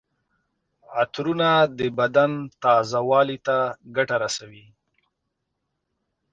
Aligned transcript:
عطرونه 0.99 1.49
د 1.77 1.79
بدن 1.99 2.31
تازه 2.63 2.99
والي 3.09 3.37
ته 3.47 3.57
ګټه 3.95 4.15
رسوي. 4.23 4.65